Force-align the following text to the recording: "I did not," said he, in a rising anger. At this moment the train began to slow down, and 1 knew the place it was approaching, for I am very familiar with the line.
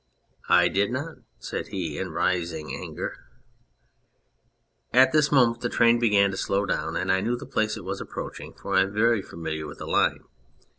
"I 0.63 0.67
did 0.67 0.89
not," 0.89 1.17
said 1.37 1.67
he, 1.67 1.99
in 1.99 2.07
a 2.07 2.09
rising 2.09 2.73
anger. 2.73 3.23
At 4.91 5.11
this 5.11 5.31
moment 5.31 5.61
the 5.61 5.69
train 5.69 5.99
began 5.99 6.31
to 6.31 6.37
slow 6.37 6.65
down, 6.65 6.95
and 6.95 7.11
1 7.11 7.23
knew 7.23 7.37
the 7.37 7.45
place 7.45 7.77
it 7.77 7.85
was 7.85 8.01
approaching, 8.01 8.55
for 8.59 8.73
I 8.75 8.81
am 8.81 8.91
very 8.93 9.21
familiar 9.21 9.67
with 9.67 9.77
the 9.77 9.85
line. 9.85 10.23